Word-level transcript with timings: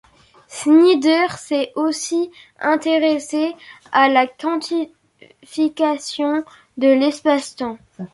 Snyder 0.47 1.27
s'est 1.37 1.71
aussi 1.75 2.31
intéressé 2.59 3.53
à 3.91 4.09
la 4.09 4.25
quantification 4.25 6.43
de 6.77 6.87
l'espace-temps. 6.87 7.77